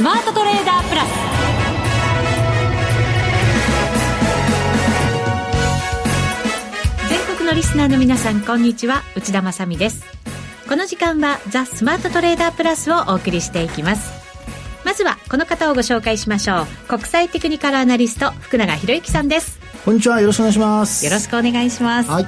[0.00, 1.08] スマートトレーダープラス。
[7.10, 9.02] 全国のリスナーの皆さんこんにちは。
[9.14, 10.02] 内田まさです。
[10.66, 14.10] この時間はザ・スマートトレーダープラスをお送りしていきます。
[14.86, 16.66] まずはこの方をご紹介しましょう。
[16.88, 19.60] 国際テクニカルアナリスト福永博之さんです。
[19.84, 20.22] こんにちは。
[20.22, 21.04] よろしくお願いします。
[21.04, 22.10] よろしくお願いします。
[22.10, 22.26] はい。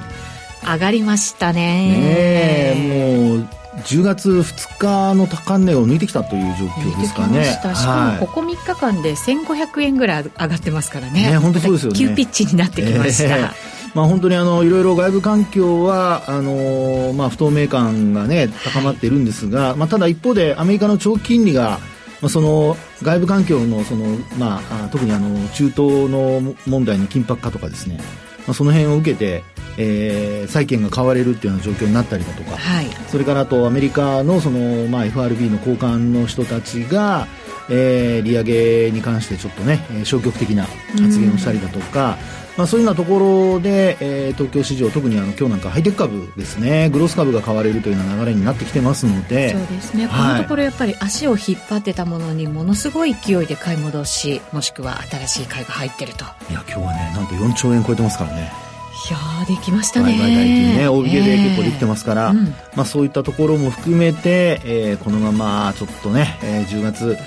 [0.63, 2.75] 上がりましたね。
[2.75, 7.43] ねもう10月2日の高値を抜いてきたという状況ですかね。
[7.43, 11.31] しかもここ3日間で1500円ぐらい上がってますからね。
[11.31, 11.99] ね本当そうですよね。
[11.99, 13.37] 急ピッチになってきました。
[13.37, 21.79] えーまあ、本当にあのいろいろ外部環境はあの、まあ、不透明感が、ね、高まっているんですが、まあ、ただ一方でアメリカの長期金利が、
[22.19, 27.99] まあ、その外部環境のその、まあ、特にあの中東の問題の緊迫化とかですね、
[28.47, 29.43] まあ、その辺を受けて、
[29.77, 37.27] えー、債券が買われるっていうような状況になったりだとか、はい、それからあとアメリカのその、まあ、FRB の高官の人たちが、
[37.69, 42.17] えー、利上げに関してちょっとね消極的な発言をしたりだとか、
[42.57, 43.19] まあ、そういうようなとこ
[43.53, 46.89] ろで、えー、東京市場特にあの今日なんかハイテク株ですね。
[46.89, 49.51] グロス株が買われるというような流れになってきてますので。
[49.51, 56.25] そうですね、はい、このところやっぱり足を引っ張ってたものにものすごい勢いで買い戻しもしくは新しい買いが入ってると。
[56.49, 58.72] いや今日はねなんと4兆円超えてますからね
[59.09, 60.13] いやできましたね。
[60.13, 67.17] 売買代金ね、大引けで結構できてますから、えーうん、まあそういったところも含めて、えー、このままちょっとね、えー、10月、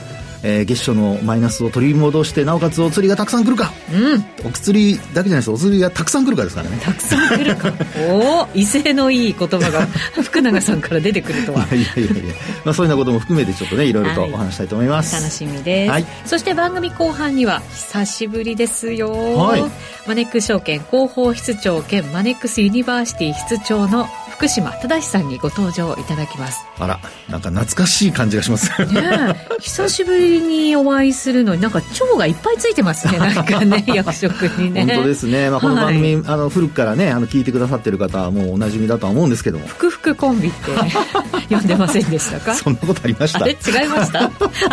[0.42, 5.50] えー、月初のマイナスを取り戻してなおかつお釣りがたくさん来るか、うん、お釣りだけじゃないです。
[5.50, 6.78] お釣りがたくさん来るかですからね。
[6.82, 7.72] たくさん来るか。
[8.10, 9.86] おお威勢のいい言葉が
[10.22, 11.66] 福永さんから出てくるとは。
[11.72, 19.64] いやいやいやまあ、そういうようなことも含めてちょっとねいろいろとお話したいと思います、はい、楽しみです、はい、そして番組後半には久しぶりですよ、はい、
[20.06, 26.62] マネックス証券広報室長兼マネックスユニバーシティ室長の福島理さんにご登場いただきます。
[26.78, 28.70] あらなんか懐かしい感じがします。
[28.92, 33.18] ね 久しぶりにお会いするのになんか長がいっぱいついてますね。
[33.18, 34.84] なんかね 役職にね。
[34.86, 39.66] 本当ですね、まあ、この番組、はい、あの古くからねあの聞いてくださってる方はもうおなじみだとは思うんですけども。
[39.66, 40.70] ふくふくコンビって
[41.48, 42.54] 呼んでませんでしたか？
[42.54, 43.42] そんなことありました？
[43.42, 43.52] あれ？
[43.52, 44.20] 違いました？
[44.20, 44.30] あ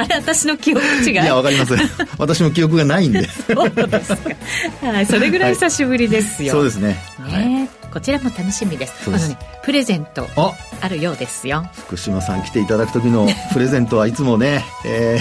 [0.09, 1.13] れ私の記憶違い？
[1.13, 1.89] いやわかりません。
[2.17, 3.29] 私も記憶がないんで。
[3.47, 4.29] そうですか。
[4.89, 6.87] はいそれぐらい久しぶりですよ、はい、そうですね。
[7.29, 9.07] ね、はいこちらも楽しみです。
[9.07, 10.27] あのね、プレゼント
[10.81, 11.69] あるようですよ。
[11.85, 15.19] 福島さん来ていただく時の プレゼントはいつもね、え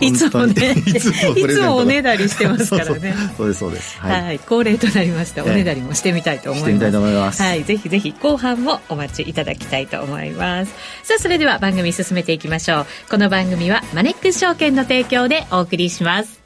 [0.02, 3.14] いつもね、いつもいつもおねだりしてますからね。
[3.36, 3.98] そうですそうです。
[3.98, 5.44] はい、はい、恒例となりました。
[5.44, 6.60] おねだりもしてみたいと思います。
[6.62, 7.42] してみたいと思います。
[7.42, 10.72] はい、ぜひぜひ後半もお待ちいただきたいと思います。
[11.02, 12.86] さあ、それでは番組進めていきましょう。
[13.10, 16.40] この番組はマネックス証券の提供でお送りします。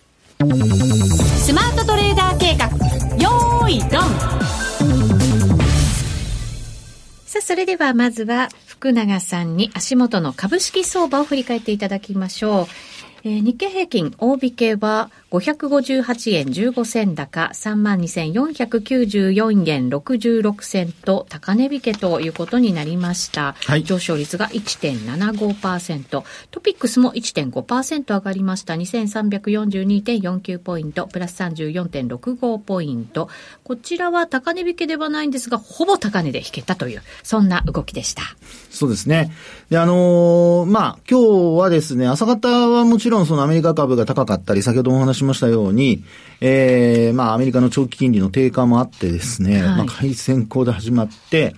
[7.32, 12.66] さあ、それではまずは福永さんに足元の株式相場を振り返っていただきましょう。
[13.24, 23.54] えー、日経平均大引けは558円15銭高、32,494円66銭と高値引けということになりました。
[23.64, 26.22] はい、上昇率が1.75%。
[26.50, 28.74] トピックスも1.5%上がりました。
[28.74, 33.30] 2342.49ポイント、プラス34.65ポイント。
[33.64, 38.22] こちらは高値引けではないんですが、ほぼ高値で引けたという、そんな動きでした。
[38.70, 39.32] そうですね。
[39.70, 41.26] で、あのー、まあ、今日
[41.58, 46.04] はですね、朝方はもちろんそのアメリカ株が高かったり、先ほどもお話しましたように、
[46.40, 51.54] えー、まあ、アメリカの長期金利の低下もあってですね、はい、まあ、買い先行で始まって、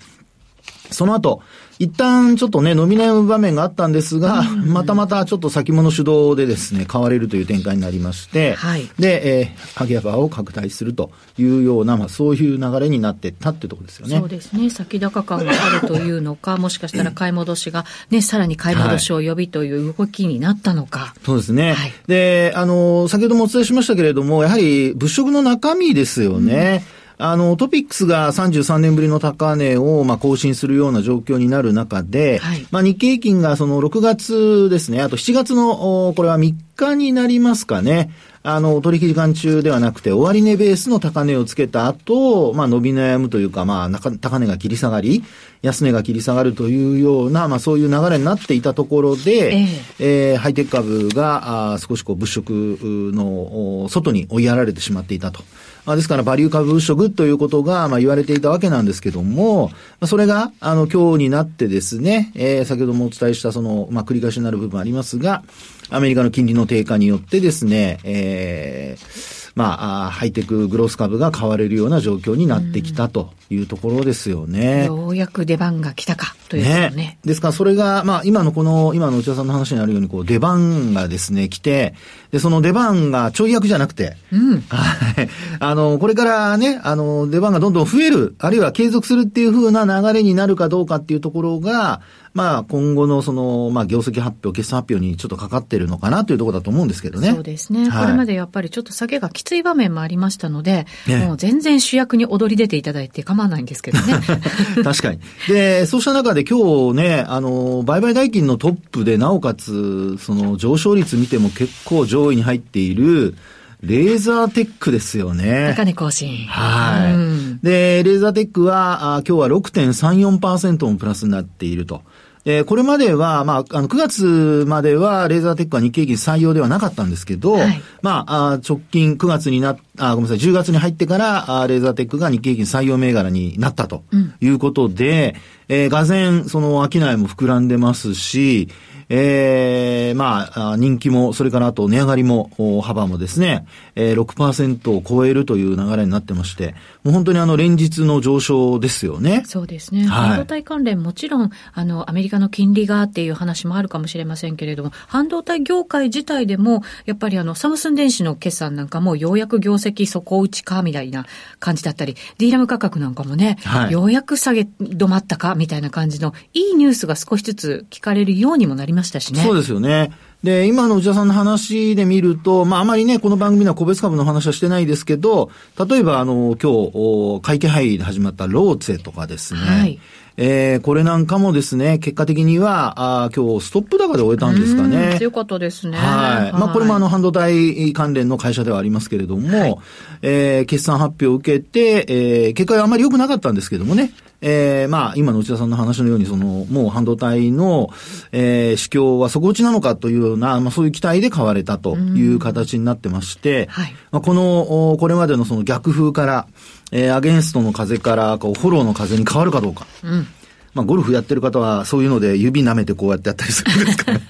[0.90, 1.42] その後、
[1.78, 14.18] 一旦ちょっとね、伸び悩む場面があったんですが、うんうん、またまたちょっと先物主導でですね、買われるという展開になりまして、はい、で、えー、上げ幅を拡大するというような、まあそういう流れになっていったっていうところですよね。
[14.18, 14.70] そうですね。
[14.70, 20.98] 先高感があるというのか、 もしかしたら買い戻しがね、さらに買い戻しを呼びという動きになったのか。
[20.98, 21.72] はい、そうですね。
[21.72, 26.84] はい、で、あの、先ほどもお伝えしましたけれども、やはり物色の中身ですよね。
[26.98, 38.10] うんあの、トピックスが33年ぶりの高値を、まあ、更新するような状況になる中で、はい、まあ、日経平均がその6月ですね、あと7月の、これは3日になりますかね。
[38.46, 45.24] あの、取引時間中ではなくて、終値ベースの高値をつけた後、まあ、伸び悩むというか、まあ、高値が切り下がり、
[45.62, 55.42] 安値が切り下がるというような、まあ、そういう流れになっていたところで、えー、えー、ハイテク株が、あ少しこう、物色の外に追いやられてしまっていたと。
[55.86, 65.42] まあ、ですから、バリュー株物色ということが、まあ、言われていたわけなんですけども、まあ、それが、あの、今日になってですね、えー、先ほどもお伝えした、その、まあ、繰り返しになる部分ありますが、
[65.90, 73.32] アメリカの金利の低下によってですね、えー、まあ、ハイテクグロース株が買われるような状況になってきたと。
[73.50, 74.86] いうところですよね。
[74.86, 76.90] ようやく出番が来たかというね。
[76.94, 81.94] ねですからそれが、まあ今のこの、今の内田さんの話にあるように、こう出番がですね、来て、
[82.30, 84.60] で、その出番がちょい役じゃなくて、うん。
[84.68, 85.28] はい。
[85.60, 92.00] あの、これからね、あの、出番がどんどん増える、あるいは継続するっていう風な流れになるかどうかっていうところが、
[92.34, 97.30] まあ、今後のその、まあ、業績発表、決算発表にちょっとかかってるのかなというところだと思うんですけどね。
[97.30, 97.88] そうですね。
[97.88, 104.14] はい、これまでやっぱりちょっと下げがきつい場面もありましたので、ね、もう全然主役に踊り出ていただいて構わないんですけどね。
[104.82, 105.18] 確かに。
[105.48, 113.34] で、そうした中で今日ね、あの、売買代金のトップで、なおかつ、その上昇率見ても結構上位に入っている、
[113.82, 115.74] レーザーテックですよね。
[115.76, 116.46] 高値更新。
[116.46, 117.60] はい、うん。
[117.62, 122.02] で、レーザーテックは、あ今日は6.34%もプラスになっていると。
[122.46, 134.04] えー、これまでは、まあ、あの、9月までは、レーザーテックは日経平均採用ではなかったんですけど、はい、まあ、あ直近9月になあ、ごめんなさい、10月に入ってから、あレーザーテックが日経平均採用銘柄になったと
[134.40, 135.36] いうことで、
[135.68, 138.68] うん、えー、がぜん、その、商いも膨らんでますし、
[139.08, 142.50] えー、まあ、人気も、それからあと値上がりも、
[142.82, 149.42] 幅もですね、えー、6%を超えるという流れになってまして、もう本当にあの、連日の上昇ですよね。
[149.46, 150.04] そうですね。
[150.06, 161.26] 半導体関連、もちろん、あの、アメリカの金利がっていう話もあるかもしれませんけれども、半導体業界自体でも、やっぱりあの、サムスン電子の決算なんかも、ようやく業績底打ちか、みたいな
[161.60, 169.42] 感じだったり、ディーラム価格なんかもね、はい、ようやく下げ止まったか、みたいな感じの、いいニュースが少しずつ聞かれるようにもなりましたしね。
[169.42, 170.12] そうですよね。
[170.42, 175.50] で、今の内田さんの話で見ると、まあ、あまりね、この番組では個別株の話はしてないですけど、
[175.88, 179.60] 例えば、あの、今日、会計配で始まったローツェとかですね。
[179.60, 179.98] はい。
[180.36, 185.16] えー、これなんかもですね、結果的には、あ今日ストップ高で終えたんですかね。
[185.18, 185.96] 強かったですね。
[185.96, 186.52] はい。
[186.52, 189.78] まあ、これもあの、半導体関連の会社ではありますけれども、はい、
[190.22, 194.12] えー、決算発表を受けて、えー、結果はあまり良くなかったんですけどもね、
[194.46, 197.88] えー、まあ、今の内田さんの話のように、その、もう半導体の、
[198.30, 206.46] えー、市況は底打ちなのかというような、まあ、そういう期待で買われたという形になってまして、はい、まあ、この、これまでのその逆風から、
[206.92, 209.86] えー、アゲンストの風から、こう、フォローの風に変わるかどうか。
[210.02, 210.26] うん
[210.74, 214.20] まあ、ゴルフやってる方は、そういうので指舐めてこうやってやったりするんですかね。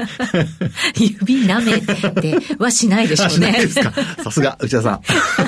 [0.94, 1.80] 指舐め
[2.20, 3.66] てはしないでしょうね。
[4.22, 5.00] さすが、内田さん。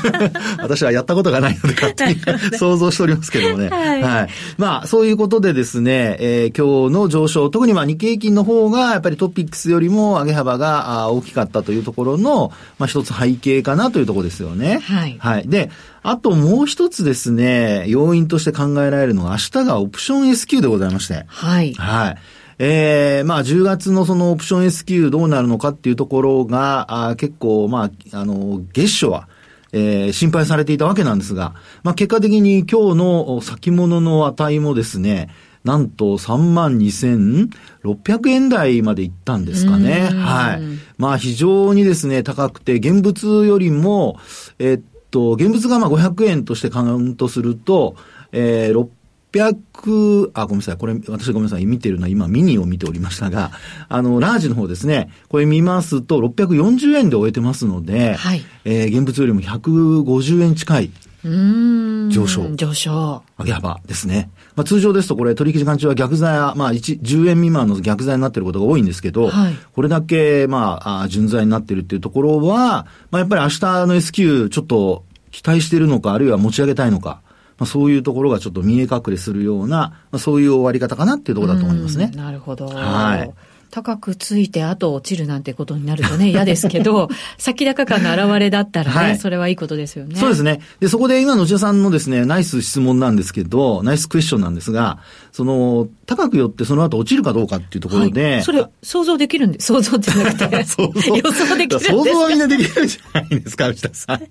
[0.59, 2.21] 私はやったことがないので勝手に
[2.59, 3.69] 想像しておりますけどもね。
[3.69, 4.29] はい、はい。
[4.57, 14.81] まあ、そういうことでですね、えー、今日の上昇、特にまあ日経平均の方が、やっぱりトピックスよりも上げ幅が大きかったというところの、まあ一つ背景かなというところですよね。
[14.83, 15.17] はい。
[15.19, 15.49] はい。
[15.49, 15.71] で、
[16.09, 21.25] あともう一つですね、要因として考えられるのが明日がオプション S q でございまして。
[21.27, 21.75] はい。
[21.75, 22.19] はい。
[22.61, 29.29] ええー、まあ10月のそのオプション S q どうなるのかっていうところが、あ結構、まあ、あの、月初は、
[29.73, 35.29] えー、心配されていたわけなんですが、まあ結果的に今日の先物の値もですね、
[35.65, 40.09] なんと3万2600円台まで行ったんですかね。
[40.15, 40.63] はい。
[40.99, 44.21] まあ非常にですね、高くて、現物よりも、
[44.61, 44.83] えー、
[45.17, 47.97] と、現物がまあ500円としてカウントすると、
[48.33, 48.89] えー、
[49.33, 50.77] 600、あ、ごめんなさい。
[50.77, 51.65] これ、私ごめんなさい。
[51.65, 53.51] 見てるのは今ミニを見ておりましたが、
[53.89, 55.11] あの、ラージの方ですね。
[55.31, 58.45] これ見ますと、640円で終えてますので、はい。
[58.67, 60.91] えー、現物よりも150円近い。
[61.25, 62.55] 上昇。
[62.55, 63.23] 上昇。
[63.39, 64.31] 上げ幅ですね。
[64.55, 75.05] まあ、通常ですとこれ取引時間中は逆剤、まあ1、10円未満の逆剤になっていることが多いんですけど、はい、これだけ、まあ、あ純剤になっているっていうところは、まあ、やっぱり明日の S q ちょっと
[75.37, 77.21] 期待しているのか、あるいは持ち上げたいのか、
[77.59, 79.77] まあ、そういうところがちょっと見え隠れするような、
[80.11, 82.11] まあ、そういう終わり方かなっていうところだと思いますね。
[82.15, 82.69] なるほど。
[82.69, 83.31] はい。
[83.71, 90.17] 高くついて後落ちるなんてことになるとね、嫌ですけど、 先高感の表れだったらね、はい、それはいいことですよね。
[90.17, 90.61] そうですね。
[90.81, 95.01] で、そこで今の内田さんのですね、ナイス質問なんですけど、ナイスクエスチョンなんですが、
[95.37, 98.33] その、高くよってその後落ちるかどうかっていうところで。
[98.37, 100.49] はい、それ、想像できるんで、想像じゃなくて。
[100.65, 101.15] 想像。
[101.15, 104.23] 予想できるんです想像はみんなできるんじゃないですか、内田さん。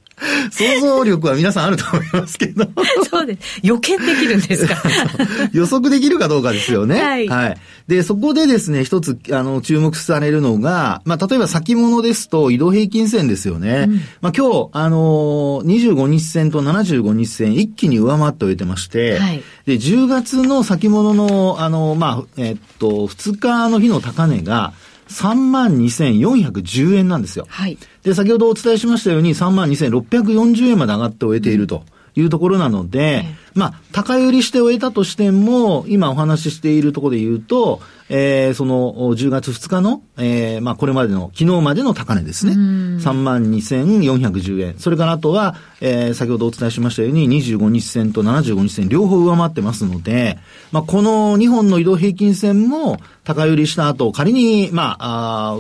[0.50, 2.67] 想像力は皆さんあると思いますけど。
[3.07, 3.59] そうです。
[3.62, 4.81] 予見できるんですか？
[5.53, 7.00] 予測できるかどうかですよね。
[7.00, 7.27] はい。
[7.27, 7.57] はい。
[7.88, 13.85] で、そこでですね、一つ、あの、注目されるのが、まあ、例えば先物ですと移動平均線ですよね。
[13.88, 24.74] うん、まあ、今日、あの25日線と75日線一気に上回っておいてまして、はい、で、10月の先物の、あの、まあ、えっと、2日の日の高値が、
[25.07, 27.45] 32,410円なんですよ。
[27.50, 27.77] はい。
[28.03, 31.84] で、先ほどお伝えしましたように32,640円まで上がって終えていると。
[32.17, 42.53] いうところなので、まあ、高売りして終えたとしても、今お話ししているところで言うと、えー、その10月2日の、えー、まあこれまでの、昨日までの高値ですね。
[42.53, 44.75] 32,410円。
[44.77, 50.38] それからあとは、えー、先ほどお伝えしましたように25日線と75日線両方上回ってますので、
[50.71, 55.57] まあこの2本の移動平均線も高寄りした後、仮に、まあ、あ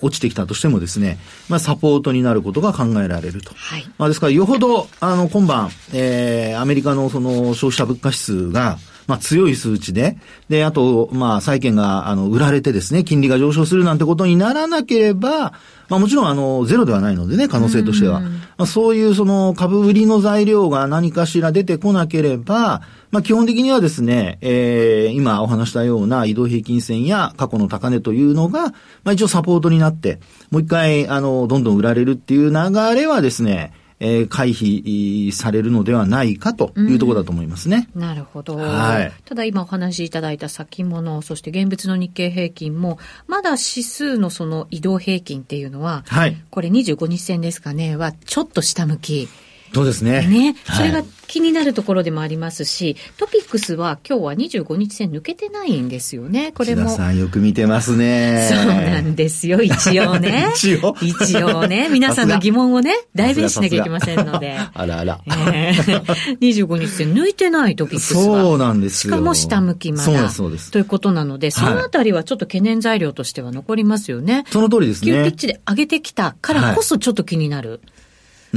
[0.00, 1.18] 落ちてきたとしてもですね、
[1.48, 3.52] まあ、サポートになることが考えられると。
[3.54, 3.84] はい。
[3.98, 10.16] まあ、ですから、よほど、あの、今晩、えー、アメリカのその消費者物価指数が、まあ、強い数値で、
[10.48, 15.52] で、あと、まあ、債券が、あの、売られてですね、金利が上昇するなんてことにならなければ、
[15.88, 18.20] まあ、もちろん、あの、ゼロではないのでね、可能性としては。
[18.20, 28.72] まあ、そういう、その、株売りの材料が何かしら出てこなければ、まあ、基本的にはですね、えー、今お話したような移動平均線や過去の高値というのが、ま
[29.06, 30.18] あ、一応サポートになって、
[30.50, 37.88] もう一回、あの、どんどん売られるっていう流れはですね、えー、回避されるのではないかというところだと思いますね。
[37.94, 38.56] うん、なるほど。
[38.56, 39.12] はい。
[39.24, 46.36] ただ今お話しいただいた先物、そして現物の日経平均も、まだ指数のその移動平均っていうのは、はい。
[46.50, 49.28] これ25日線ですかね、はちょっと下向き。
[49.74, 50.26] そうですね。
[50.26, 50.56] ね。
[50.64, 56.52] それが気になるところでもありますし、トピックスは今日は25日線抜けてないんですよね。
[56.52, 56.90] これも。
[56.90, 58.46] さんよく見てますね。
[58.50, 60.52] そうなんですよ、一応ね。
[60.54, 61.88] 一応一応ね。
[61.90, 64.58] 皆さんの疑問をね、代弁しなきゃいけませんので。
[64.74, 65.20] あらあら。
[65.54, 68.22] えー、25日線抜いてないトピックスは。
[68.22, 69.14] そうなんですよ。
[69.14, 70.04] しかも下向きまだ。
[70.04, 70.70] そうです、そうです。
[70.70, 74.44] ということなので、そのあたりはちょっと懸念材料としては残りますよね。
[74.50, 75.12] その通りですね。
[75.12, 77.70] 急ピッチで上げてきたからこそちょっと気になる。
[77.70, 77.80] はい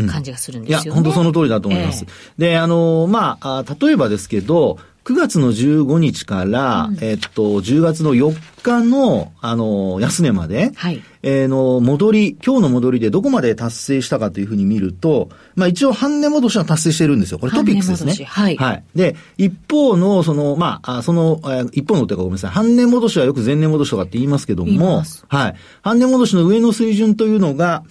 [0.10, 0.84] 感じがするんですよね。
[0.86, 2.06] いや、本当その通りだと思います。
[2.06, 11.04] えー、で、あの、まあ、例えばですけど、9月の15日から、うん、えっと、10月の4日の、あの、安値まで、はい。
[11.22, 17.38] えー、の、戻り、今日の戻りでどこまで達成したかというふうに見ると、まあ一応半値戻しは達成してるんですよ。
[17.38, 18.26] これトピックスですね。
[18.26, 18.56] はい。
[18.58, 18.84] はい。
[18.96, 22.50] で、一方の、その、まあ、その、えー、一方のというかごめんなさい。
[22.50, 25.56] 半値戻しはよく前値戻しとかって言いますけども、はい。
[25.84, 27.84] 半値戻しの上の水準というのが、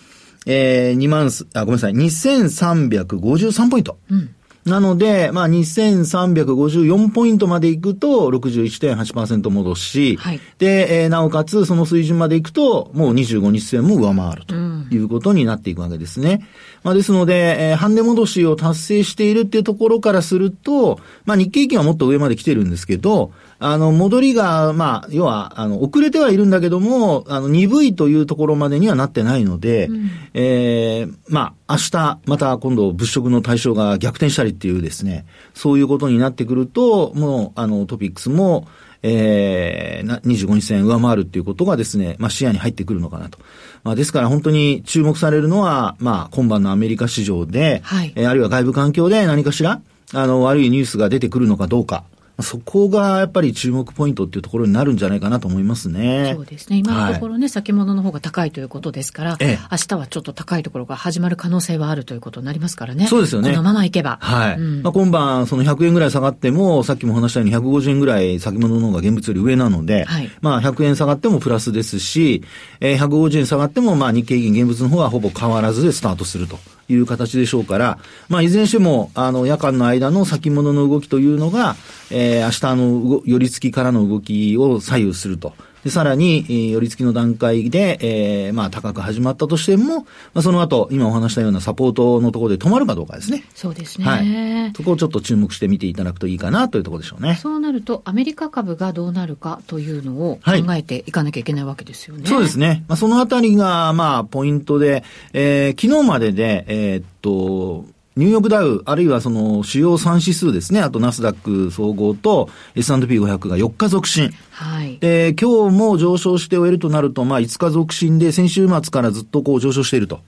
[0.46, 3.98] えー、2万、あ、ごめんなさい、2353ポイント。
[4.10, 4.34] うん。
[4.64, 16.32] なので、まあ、2354ポイントまで行くと61.8%戻し、はい、で、えー、なおかつその水準まで行くと、もう25日線も上回るということになっていくわけですね。
[16.32, 16.40] うん、
[16.84, 38.66] まあ、ですので、えー、半値戻しを達成しているっていうところからすると、まあ、日経平均はもっと上まで来てるんですけど、あの、戻りが、まあ、要は、あの、遅れてはいるんだけども、あの、鈍いというところまでにはなってないので、うん、えー、まあ、明日、また今度物色の対象が逆転したりっていうですね、そういうことになってくると、もう、あの、トピックスも、
[39.06, 43.38] えー、25日線上回るっていうことがですね、まあ視野に入ってくるのかなと。
[43.82, 49.82] まあですから本当に注目されるのは、まあ今晩のアメリカ市場で、はい、えー、あるいは外部環境で何かしら、
[50.14, 52.04] あの、悪いニュースが出てくるのかどうか。
[52.40, 56.32] そこがやっぱり注目ポイントっていうところになるんじゃないかなと思いますね。
[56.34, 56.78] そうですね。
[56.78, 63.06] 今のところね、はい、先物の方が高いということですから、ええ、明日はちょっと高いところが始まる可能性はあるということになりますからね。
[63.06, 63.50] そうですよね。
[63.50, 64.18] このままいけば。
[64.20, 64.54] はい。
[64.56, 72.42] うん、まあ、今晩、その100円ぐらい下がっても、さっきも話したように150円ぐらい先物の方が現物より上なので、はい、まあ、100円下がってもプラスですし、
[72.80, 76.58] えー、150円下がっても、まあ、日経平均現物の方はほぼ変わらずでスタートすると。
[76.88, 77.98] いう形でしょうから、
[78.28, 81.76] まあ、いずれにしても、あの、夜間の間の先物の動きというのが、
[82.10, 85.54] えー、明日の寄り付きからの動きを左右すると。
[85.84, 93.44] で、さらに、えー、寄り付きの段階で、えー、まあ、高く始まったとしても、まあ、その後、今お話したようなサポートのところで止まるかどうかですね。
[93.54, 94.06] そうですね。
[94.06, 94.72] はい。
[94.74, 97.38] そこをちょっと注目して見ていただくといいかなというところでしょうね。
[97.40, 102.22] そうなると、アメリカ株がどうなるかというのを考えていかなきゃいけないわけですよね。
[102.22, 102.84] はい、そうですね。
[102.88, 107.84] まあ、そのあたりが、まあ、ポイントで、えー、昨日までで、えー、っと、
[108.16, 114.30] ニューヨークダウ、あるいはその主要3指数ですね、あとナスダック総合と S&P500 が4日続伸。
[114.50, 114.98] はい。
[114.98, 120.20] で、今日も上昇して終えるとなると、まあ5日続伸で先週末からずっとこう上昇していると。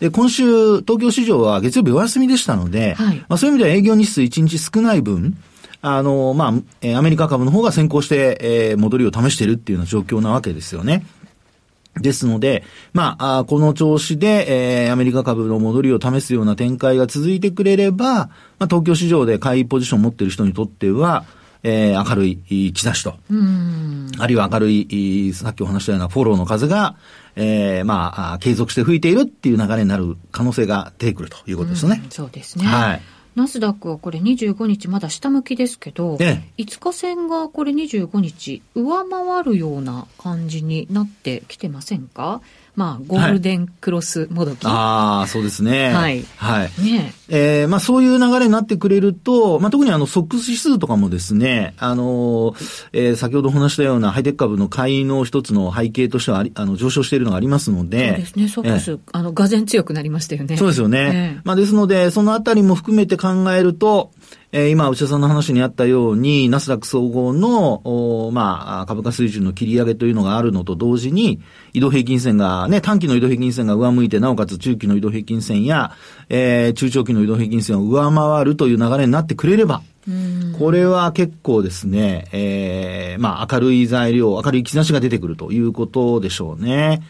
[0.00, 5.36] で、今週、東京市場は月曜日お休みでしたので、はい、まあそういう意味では営業日数1日少ない分、
[5.80, 11.06] あの、まあ、えアメリカ株の方が先行して、えー、戻りを試しているっていうような状況なわけですよね。
[12.00, 21.24] ですので、まあ、この調子で、えー、アメリカ株の戻りを試すような展開が続いてくれれば、まあ、東京市場で買いポジションを持っている人にとっては、
[21.62, 23.14] えー、明るい兆しと。
[24.18, 26.96] あるいは明るい、さっきお話したようなフォローの風が、
[27.36, 32.02] えー、まあ、継続して吹いているっていう流れになる可能性が出てくるということですね。
[32.10, 32.66] そうですね。
[32.66, 33.02] はい。
[33.38, 42.40] ナスダックはこれ25日まだ下向きですけど、ええ、5日線がこれ25日上回るような感じになってきてませんか？
[42.78, 44.64] まあ、ゴールデンクロスもどき。
[44.64, 45.92] はい、ああ、そうですね。
[45.92, 46.24] はい。
[46.36, 46.70] はい。
[46.80, 52.54] ねえー、まあそういう流れになってくれると、まあ特にあの、ソックス指数とかもですね、あの、
[52.92, 58.10] えー、先ほど話したようなハイテク株の買いの一つの背景としてはあり、あの、上昇しているのがありますので。
[58.10, 60.56] そうですね、ソックス、えー、あの、がぜ強くなりましたよね。
[60.56, 61.34] そうですよね。
[61.36, 64.12] えー、まあですので、そのあたりも含めて考えると、
[64.50, 71.40] えー、今、内田さんの話にあったように、ナスダック総合の、おまあ、株価水準の切り上げというのがあるのと同時に、
[71.74, 75.92] 移動平均線が、ね、短期の移動平均線が上向いて、なおかつ中期の移動平均線や、
[76.30, 79.82] えー、中長期の移動平均線を上回るという流れになってくれれば、
[80.58, 87.02] これは結構ですね、えー、まあ、明るい材料、明るい兆しが出てくるということでしょうね。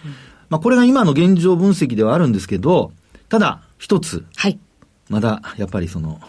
[0.50, 2.90] まあ、これが今の現状分析ではあるんですけど、
[3.28, 4.24] ただ、一つ。
[4.34, 4.58] はい。
[5.08, 6.20] まだ、やっぱりその、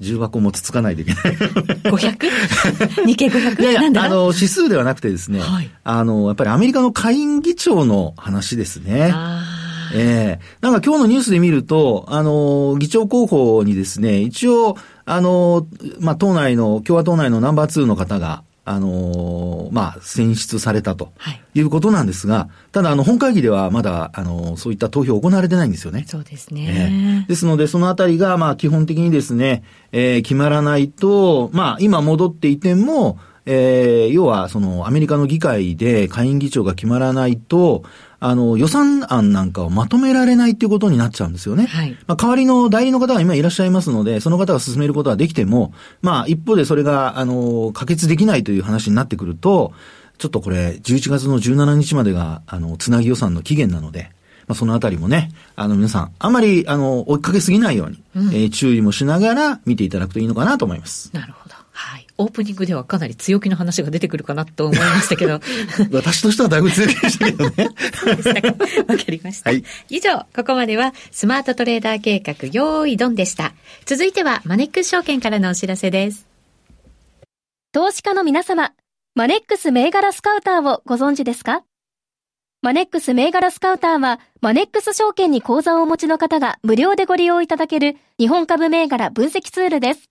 [0.00, 1.22] 重箱もつつかないといけない。
[1.34, 3.06] 500?
[3.06, 3.60] 日経 500?
[3.60, 9.12] いやいや、あの、指数ではなくてですね、はい、あの、やっぱりアメリカの下院議長の話ですね。
[9.94, 14.76] ええー、なんか今日のニュースで見ると、あの、議長候補にですね、一応、
[15.06, 15.66] あの、
[16.00, 21.12] まあ、党内の、共和党内のナンバー2の方が、あのー、まあ、選出されたと
[21.54, 26.04] いうことなんですが、はい、ただ、あの、本会議ではまだ、あのー、そういった投票行われてないんですよね。
[26.06, 27.24] そうですね。
[27.24, 37.84] えー、ですので、そのあたりが、まあ、基本的にですね、えー、決まらないと、まあ、今戻っていても、えー、要は、その、アメリカの議会で下院議長が決まらないと、
[38.20, 41.66] あの、予算案なんかをまとめられないっていうことになっちゃうんですよね。
[41.66, 41.96] はい。
[42.06, 45.72] まあ、代わりの代理の方が今いらっしゃいますので、その方が進めることはできても、
[46.02, 49.72] まあ、一方でそれが、あの、可決できないという話になってくると、
[50.18, 54.10] ちょっとこれ、11月の17日までが、あの、つなぎ予算の期限なので、
[54.48, 61.10] まあ、そのあたりもね、あの、皆さん、あまり、あの、追いかけすぎないように、うん、えー、注意もしながら見ていただくといいのかなと思います。
[61.12, 61.54] なるほど。
[61.80, 62.06] はい。
[62.18, 65.40] オープニングではかなり強気の話が出てくるかなと思いましたけど。
[65.94, 67.68] 私としてはだいぶ強気でしたけどね。
[68.88, 69.50] わかりました。
[69.50, 69.62] はい。
[69.88, 73.52] 以上、ここまではスマートトレーダー計画用意ドンでした。
[73.86, 76.26] 続いてはマネックス証券からのお知らせです。
[77.70, 78.72] 投資家の皆様、
[79.14, 81.62] マネックス銘柄スカウターをご存知ですか？
[82.60, 90.10] マネックス銘柄スカウターは、マネックス証券に口座をお持ちの方が無料でご利用いただける日本株銘柄分析ツールです。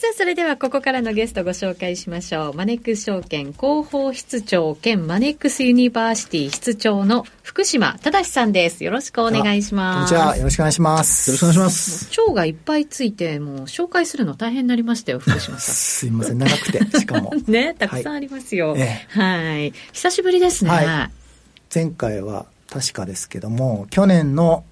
[0.00, 2.54] さあ、それではここからのゲストご紹介しましょう。
[2.54, 8.84] マネックス証券広報室長兼マネックスユニバーシティ室長の福島理さんです。
[8.84, 10.14] よろしくお願いします。
[10.14, 10.36] こんにちは。
[10.36, 11.30] よろしくお願いします。
[11.30, 12.10] よろしくお願いします。
[12.10, 15.74] 長がいっぱいついて、もう紹介するの大変になりましたよ、福島さん。
[15.74, 17.34] すいません、長くて、しかも。
[17.48, 18.74] ね、たくさんありますよ。
[18.74, 19.72] はい、ええはい。
[19.92, 20.70] 久しぶりですね。
[20.70, 21.10] はい、
[21.74, 24.62] 前回は確かですけども、去年の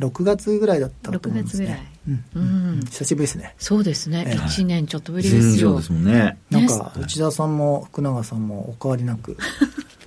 [0.00, 1.66] 6月ぐらいだったと思うんですね。
[1.66, 1.90] 6月ぐらい。
[2.34, 3.54] うん、久しぶりですね。
[3.58, 4.24] そうですね。
[4.48, 5.76] 一、えー、年ちょっとぶりですよ。
[5.76, 6.38] ですもんね。
[6.50, 9.36] なんか内田さんも福永さんもお変わりなく。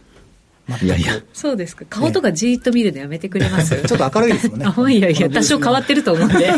[0.82, 1.19] いやいや。
[1.34, 1.84] そうですか。
[1.89, 4.65] 顔とかじーっと見るのやめてくれます、ちょっと明るいですよね。
[4.65, 6.39] あいやいや、多少変わってると思うんで。
[6.39, 6.58] いや、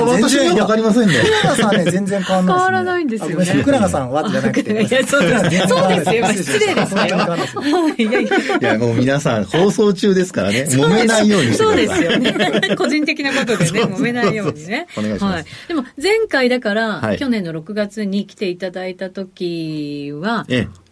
[0.00, 1.14] 私にはわかりませんね。
[1.14, 3.44] 福永さんね、全然変わらない、変わらないんですよね。
[3.44, 4.70] 福永さんはじゃなくて。
[4.70, 5.68] いや、そうです。
[5.68, 6.26] そうですよ。
[6.26, 7.04] 失礼ですよ。
[7.98, 8.28] いやい
[8.60, 10.66] や、もう皆さん、放送中ですからね。
[10.68, 11.54] 揉めないように。
[11.54, 12.32] そうですよね。
[12.76, 14.86] 個人的なことでね、揉めないようにね。
[14.96, 15.46] お願いします。
[15.66, 20.46] でも、前回だから、去年の6月に来ていただいた時は、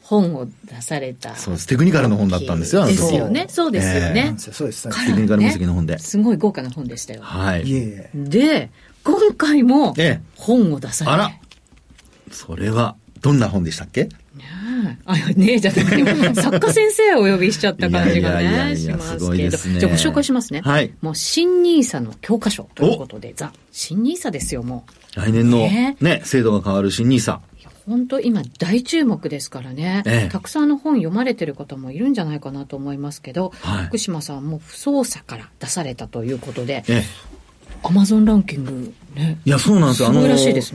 [0.08, 1.34] 本を出された。
[1.34, 1.66] そうです。
[1.66, 2.86] テクニカルの本だったんですよ。
[2.86, 3.46] ですよね。
[3.48, 4.34] そうですよね。
[4.38, 4.84] そうです。
[4.84, 5.98] テクニカル分析の本で。
[5.98, 7.22] すごい豪華な本でしたよ。
[7.22, 7.64] はい。
[8.14, 8.70] で、
[9.02, 9.94] 今回も
[10.36, 11.14] 本を出されて。
[11.14, 11.30] あら。
[12.30, 14.04] それは、どんな本でしたっけ？
[14.04, 14.10] ね
[14.84, 14.96] え。
[15.06, 19.56] あ、ねえじゃなくて、 作家先生をお呼びしちゃった感じがね、しますけど。
[19.56, 20.60] じゃあご紹介しますね。
[20.60, 20.92] はい。
[21.00, 24.84] もう、新ニーサの教科書ということで、ザ・新ニーサですよ、も
[25.16, 25.20] う。
[25.20, 27.40] 来年のね、制度が変わる新ニーサ。
[27.86, 37.04] 本当今大注目ですからね、ええ、たくさんの本読まれてる方もいるんじゃないかなと思いますけど、はい、福島さんも不操作から出されたということで、え
[37.82, 39.38] アマゾンランキングね。
[39.44, 40.08] いや、そうなんですよ。
[40.08, 40.34] あの、ね、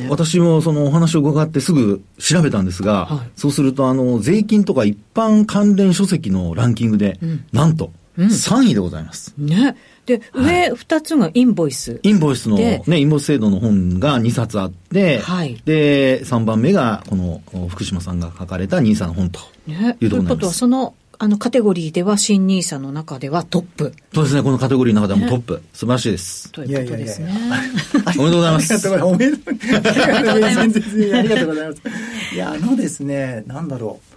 [0.09, 9.33] 私もそのお話を伺ってすぐ調べたんですが、はい、そうすると、あの、税金とか一般関連書籍のランキングで、うん、なんと、3位でございます。
[9.37, 9.75] ね。
[10.05, 11.99] で、上2つがインボイス。
[12.03, 20.07] インボイスのね、インボイス制度の本が2冊あって、はい、で、3番目がこの福島さんが書かれた NISA の本というところになります。
[20.07, 23.93] ね、ということは、そのあの、カテゴリーでは新ニーサの中ではトップ。
[24.11, 25.57] そうですね、このカテゴリーの中でもトップ。
[25.57, 26.51] ね、素晴らしいです。
[26.51, 27.31] ということですね。
[28.17, 28.87] おめでとうございます。
[28.87, 30.79] おめでとうございます。
[31.13, 31.81] ありがとうございます。
[32.33, 34.10] いや、あのですね、なんだろう。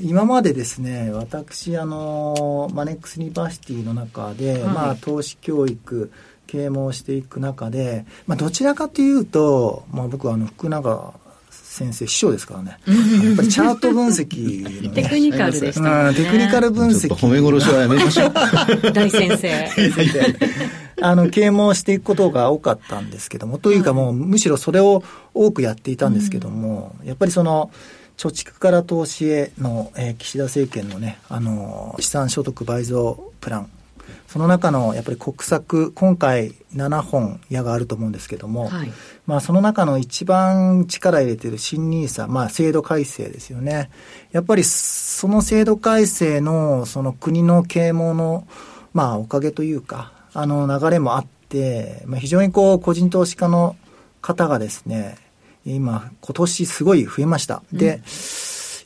[0.00, 6.10] 今までですね、私、あの、マネックスユニバーシティの中で、はい、まあ、投資教育、
[6.46, 11.14] 啓蒙していく中で、まあ、どちらかというと、まあ、僕はあの福永
[11.50, 12.70] 先生師匠ですからね。
[12.70, 17.08] やっぱりチャート分析の、ね、 テクニカルでした、ね、テクニカル分析。
[17.14, 18.32] 褒め殺しはやめましょう。
[18.92, 19.68] 大先生。
[21.02, 27.70] あの、啓蒙していくことが多かったんですけども、というかもう、むしろそれを多くやっていたんですけども、やっぱりその、
[28.20, 33.70] 貯蓄から投資への、えー、岸田政権のね、あの、資産所得倍増プラン、
[34.28, 38.92] その中のやっぱり国策、今回7本矢があると思うんですけども、はい、
[39.26, 43.90] まあその中の一番力入れてる新ニーサ、まあ制度改正ですよね。
[44.32, 48.46] やっぱりその制度改正のその国の啓蒙の
[48.92, 53.76] まあおかげというか、あの流れもあって、まあ、非常にこう個人投資家の
[54.20, 55.16] 方がですね、
[55.64, 57.62] 今今年すごい増えました。
[57.72, 57.96] で、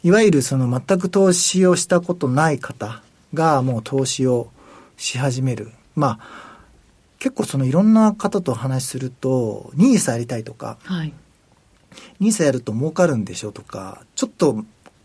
[0.05, 4.49] うん、いわゆるその全く投資をしたことない方がもう投資を
[4.97, 5.71] し始める。
[5.97, 6.55] まあ、
[7.19, 11.13] 結構そのいろんな方と話すると、ニーサやりたいとか、はい、
[12.21, 14.65] ニーサやると儲かるんでしょとか、ちょっと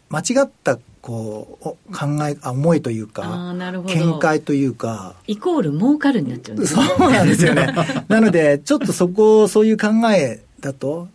[0.09, 3.53] 間違ったこう考えあ思いというか
[3.87, 5.15] 見解というか。
[5.27, 6.83] イコール儲かるになっちゃうんですね。
[6.97, 7.73] そうなんですよね。
[8.09, 11.07] なのでちょっとそこそういう考えだと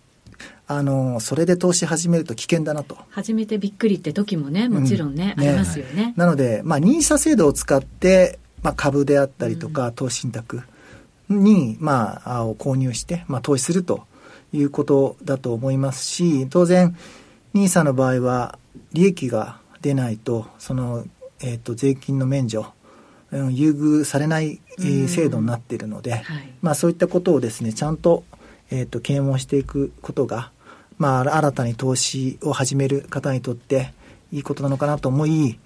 [0.67, 2.99] あのそれで投資始めると危険だなと。
[3.11, 6.15] 初めてびっくりって時もねもちろんねうんね、ありますよね。
[6.17, 10.63] なのでまあ NISA 制度を使ってまあ、株であったりとか、投資信託
[11.29, 14.07] に、まあ、を購入して、まあ、投資すると
[14.55, 16.97] いうことだと思いますし、当然、
[17.55, 18.59] NISA の場合は、
[18.95, 21.05] 利益が出ないと、その、
[21.41, 22.67] えっ、ー、と、税金の免除、
[23.33, 26.25] 優遇されない、えー、制度になっているので、はい、
[26.63, 28.25] まあ、そういったことをですね、ちゃんと、
[28.71, 30.53] えっ、ー、と、啓蒙していくことが、
[30.99, 33.93] まあ、新たに投資を始める方にとって、
[34.33, 35.59] いいことなのかなと思い、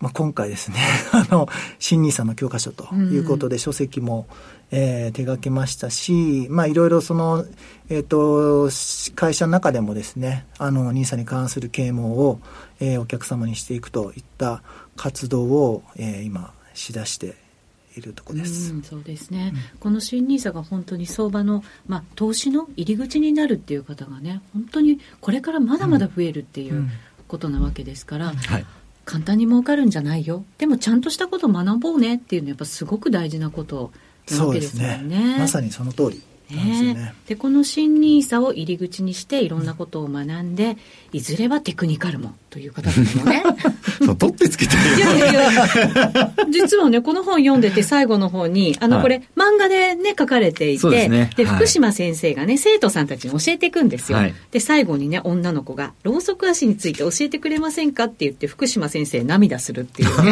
[0.00, 0.76] まあ、今回ですね
[1.12, 4.26] あの新ニーサの教科書ということで、書籍も、
[4.70, 7.46] えー、手掛けましたし、まあ、いろいろその、
[7.88, 8.70] えっ、ー、と
[9.14, 12.40] 会社の中でもですねあのニーサに関する啓蒙を、
[12.80, 14.62] えー、お客様にしていくといった
[14.96, 17.43] 活動を、えー、今しだして
[17.96, 26.88] いるとこです、うん、そうですね、うん、この新ニーサが本当に相場の、まあ、投資の入り口になるっていう方がね本当にこれからまだまだ増えるっていう
[27.28, 28.66] ことなわけですから、うんはい。
[29.04, 30.46] 簡単に儲かるんじゃないよ。
[30.56, 33.92] でもちゃんとしたことを学ぼうねっていうのはやっぱすごく大事なこと
[34.30, 35.02] なわけですよね。
[35.02, 35.36] ね。
[35.38, 36.22] まさにその通り
[36.54, 40.76] ね、でこの新ニーサを入り口にしていろんなことを学んで、
[41.12, 43.42] いずれはテクニカルもという方ですよね。
[44.04, 54.18] そう取ってつけていやいやいや実はねこの本読んでて最後の方にあの、これ漫画でね書かれていてで、ね、福島先生がね生徒さんたちに教えていくんですよ。
[54.18, 60.24] はい、で最後にね女の子が「ろうそく足について教えてくれませんか?」って言って福島先生涙するっていう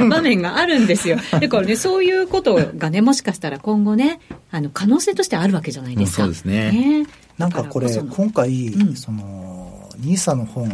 [0.00, 1.18] ね 場面があるんですよ。
[1.30, 6.22] だからねそういうことがねもしかしたら今後ねあの可能性としてあるわけじゃないですか。
[6.22, 6.70] そうですね。
[6.70, 7.06] ね
[7.38, 10.70] なんかこれ今回、うん、そのニーサの本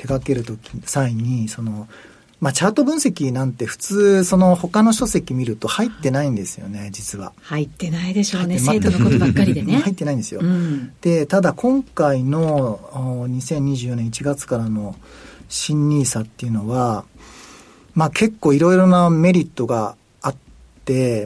[0.00, 1.86] 手掛けるとき、際に、その、
[2.40, 7.34] まあ、チャート分析なんて普通、その他の書籍見ると入ってないんですよね、実は。
[7.42, 9.76] 入ってないでしょうね、生徒のことばっかりでね。
[9.84, 10.40] 入ってないんですよ。
[10.42, 12.80] うん、で、ただ今回の
[13.28, 14.96] 2024年1月からの
[15.50, 17.04] 新 NISA っていうのは、
[17.94, 19.99] まあ結構いろいろなメリットがあって、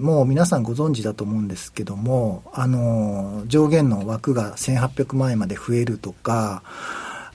[0.00, 6.62] もう皆さんご存知だと思うんですけども、あの、上限の枠が1800万円まで増えるとか、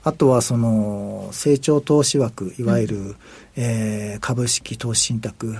[0.02, 3.16] あとはその成長投資枠、いわゆる、うん、
[3.56, 5.56] えー、株式投資信託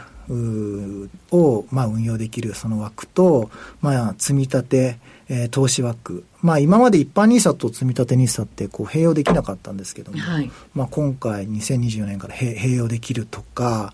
[1.31, 13.93] を、まあ、運用できるその枠と、まあ、積み立て、えー、投資枠、まあ、今まで一般 NISA と積み立て NISA ってこう併用できなかったんですけども、はい、まあ、今回2024年から併用できるとか、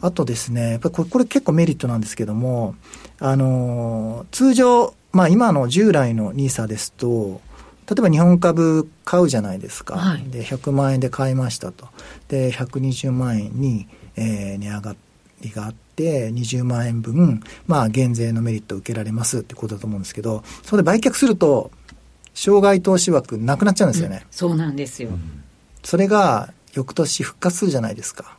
[0.00, 2.74] あとですね、やっぱりこれこれ結構メリットなんですけども、
[3.18, 7.40] あのー、通常、まあ、今の従来の NISA ですと、
[7.88, 11.86] 例えば日本株買うじゃないですか、はい、で100万円で買いましたと。
[12.28, 14.96] で120万円に、えー、値上が
[15.40, 21.70] りがあって20万円分、まあ、減税のメリットを受けられますってことだと思うんですけどそれで売却すると
[22.34, 25.10] 障害投資枠なくなっちゃうんですよね、うん、そうなんですよ、
[25.82, 28.36] それが翌年復活するじゃないですか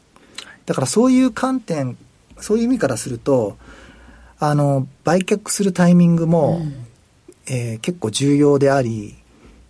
[0.68, 1.98] だからそういう観点
[2.40, 3.58] そういう意味からすると
[4.38, 6.86] あの売却するタイミングも、うん、
[7.48, 9.16] えー、結構重要であり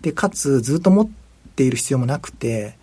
[0.01, 1.10] で、かつずっと持っ
[1.55, 2.77] ている必要もなくて、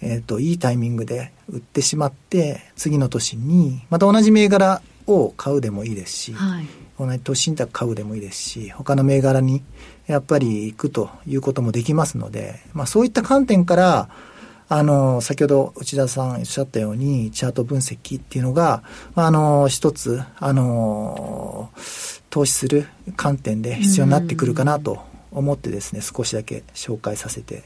[0.00, 6.66] えっ、ー、と、いいタイミングで売ってしまって、次の年に、また同じ銘柄を買うでもいいですし、はい、
[6.98, 9.62] 同じ投資信託買うでもいいですし、他の銘柄に
[10.06, 14.08] やっぱり行くということもできますので、まあそういった観点から、
[14.68, 18.82] あの、先ほど内田さんおっしゃったように、チャート分析っていうのが、
[19.14, 21.70] あの、一つ、あの、
[22.30, 24.98] 投資する観点で必要になってくるかなと
[25.30, 27.64] 思ってですね少しだけ紹介させて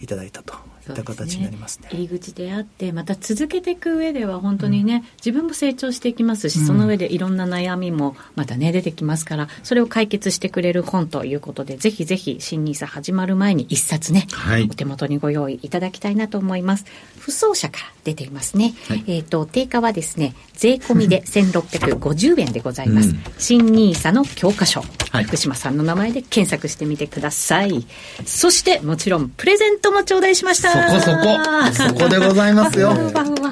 [0.00, 0.54] いただいたと。
[0.54, 0.56] い
[0.92, 16.84] った形になりますね、ね、入り口であってまた続けていく上では本当にね、うん、自分も成長していきますし、その上でいろんな悩みもまたね出てきますからそれを解決してくれる本ということでぜひぜひ新ニーサ始まる前に一冊ね、はい、お手元にご用意いただきたいなと思います。
[17.18, 27.86] 不走者から出ていますね、はい、えっ、ー、と定価はですね税込みで 1650円でございます、うん、新ニーサの教科書、はい、福島さんの名前で検索してみてください。
[28.24, 30.72] そしてもちろんプレゼントも頂戴しました。
[30.72, 31.38] そこそこ。
[31.72, 32.92] そこでございますよ。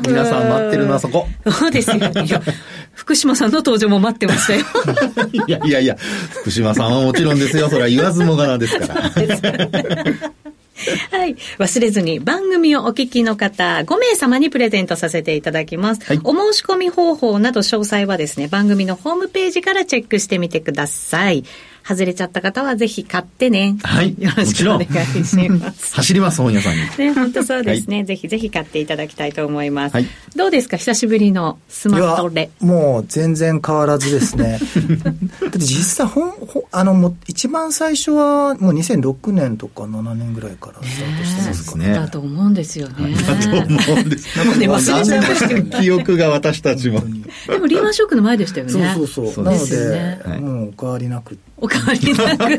[0.07, 1.27] 皆さん待ってるのはそこ。
[1.51, 1.97] そうですよ。
[1.97, 2.43] いや
[2.95, 4.65] 福島さんの登場も待ってましたよ。
[5.47, 5.97] いやいやいや
[6.43, 7.69] 福島さんはもちろんですよ。
[7.69, 9.11] それは言わずもがなですから。
[11.11, 11.37] はい。
[11.59, 16.05] 忘れずに番組をお聞きの方5名様にプレゼントさせていただきます。
[16.07, 21.45] はい、お申し込み方法など詳細はですね、番組のホームページからチェックしてみてください。
[21.89, 23.79] 外れちゃった方はぜひ買ってね。
[23.83, 24.15] はい。
[24.19, 25.95] よろしくお願いします。
[25.95, 26.81] 走ります、本屋さんに。
[26.99, 29.95] ね、本当そうですね、はい、ぜひぜひ買っていただきたいと思います。
[29.95, 32.51] はい、どうですか久しぶりのスマートレ。
[32.61, 34.61] もう全然変わらずですね。
[35.41, 36.35] だって実際本、
[36.73, 41.93] あの、もう一番最初はもう2006年とか7年ぐらいからスタートしてますかね。
[41.95, 43.15] だと思うんですよね。
[43.15, 44.37] だと思うんです。
[44.37, 47.01] なんかね、忘れちゃいました記憶が私たちも。
[47.47, 48.73] でもリーマンショックの前でしたよね。
[48.73, 49.45] そうそうそう。
[49.45, 52.59] なので、もうお変わりなくお変わりな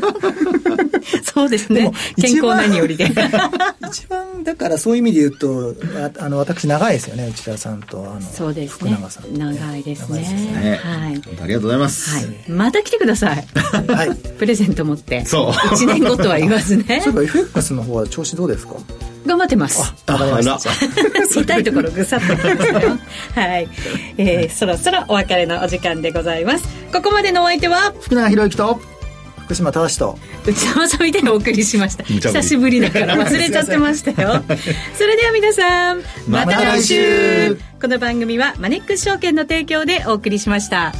[1.24, 1.90] そうですね。
[2.20, 3.10] 健康何よりで。
[3.88, 5.74] 一番だからそういう意味で言うと
[6.18, 11.22] あの私長いですよね内田さんとあのそうです、ね、福永さん、ね、長いですね、ね、はい。
[11.42, 13.46] ありがとうございます、はい、また来てください。
[13.88, 14.14] はい。
[14.38, 15.24] プレゼント持って。
[15.26, 15.50] そう。
[15.50, 17.00] 1年後とは言わずね。
[17.04, 18.74] そういえば FX の方は調子どうですか？
[19.26, 19.94] 頑張ってます。
[20.06, 21.40] あ、頑張りました。
[21.40, 22.98] 痛いところぐさっときましたよ。
[23.34, 23.68] はい。
[24.16, 26.66] えー、そろそろお別れのお時間でございます。
[26.92, 28.80] ここまでのお相手は、福永博之と、
[29.50, 30.16] 福島正と。
[30.46, 32.04] 内山さんみたいにお送りしました。
[32.04, 34.44] 久しぶりだから 忘れちゃってましたよ。
[34.96, 37.58] それでは皆さんまた来週。
[37.80, 40.92] この番組はマネックス証券の提供でお送りしました